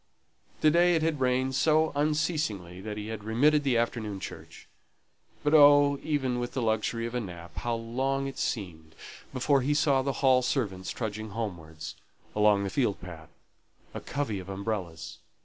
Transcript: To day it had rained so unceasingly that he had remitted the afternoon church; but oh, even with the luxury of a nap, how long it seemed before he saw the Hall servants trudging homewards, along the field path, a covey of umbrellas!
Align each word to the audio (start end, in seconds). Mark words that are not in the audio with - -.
To 0.61 0.71
day 0.71 0.95
it 0.95 1.03
had 1.03 1.19
rained 1.19 1.53
so 1.53 1.91
unceasingly 1.95 2.81
that 2.81 2.97
he 2.97 3.09
had 3.09 3.23
remitted 3.23 3.63
the 3.63 3.77
afternoon 3.77 4.19
church; 4.19 4.67
but 5.43 5.53
oh, 5.53 5.99
even 6.01 6.39
with 6.39 6.53
the 6.53 6.61
luxury 6.63 7.05
of 7.05 7.13
a 7.13 7.19
nap, 7.19 7.57
how 7.57 7.75
long 7.75 8.25
it 8.25 8.39
seemed 8.39 8.95
before 9.31 9.61
he 9.61 9.75
saw 9.75 10.01
the 10.01 10.13
Hall 10.25 10.41
servants 10.41 10.89
trudging 10.89 11.29
homewards, 11.29 11.95
along 12.35 12.63
the 12.63 12.71
field 12.71 12.99
path, 12.99 13.29
a 13.93 13.99
covey 14.01 14.39
of 14.39 14.49
umbrellas! 14.49 15.19